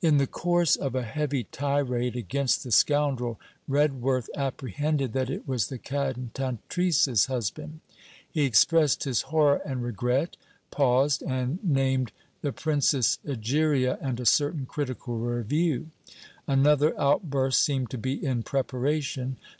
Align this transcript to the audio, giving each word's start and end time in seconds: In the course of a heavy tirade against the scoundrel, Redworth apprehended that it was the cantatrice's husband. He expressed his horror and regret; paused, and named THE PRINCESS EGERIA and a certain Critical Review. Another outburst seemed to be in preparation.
In 0.00 0.16
the 0.16 0.26
course 0.26 0.74
of 0.74 0.96
a 0.96 1.04
heavy 1.04 1.44
tirade 1.44 2.16
against 2.16 2.64
the 2.64 2.72
scoundrel, 2.72 3.38
Redworth 3.68 4.28
apprehended 4.34 5.12
that 5.12 5.30
it 5.30 5.46
was 5.46 5.68
the 5.68 5.78
cantatrice's 5.78 7.26
husband. 7.26 7.78
He 8.28 8.42
expressed 8.42 9.04
his 9.04 9.22
horror 9.22 9.60
and 9.64 9.80
regret; 9.84 10.36
paused, 10.72 11.22
and 11.22 11.62
named 11.62 12.10
THE 12.40 12.52
PRINCESS 12.52 13.20
EGERIA 13.24 13.98
and 14.00 14.18
a 14.18 14.26
certain 14.26 14.66
Critical 14.66 15.16
Review. 15.18 15.90
Another 16.48 16.98
outburst 17.00 17.60
seemed 17.62 17.90
to 17.90 17.98
be 17.98 18.14
in 18.14 18.42
preparation. 18.42 19.36